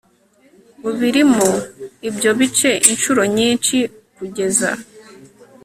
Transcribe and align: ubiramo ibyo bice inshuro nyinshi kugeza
ubiramo 0.89 1.49
ibyo 2.09 2.31
bice 2.39 2.71
inshuro 2.91 3.21
nyinshi 3.35 3.77
kugeza 4.15 4.69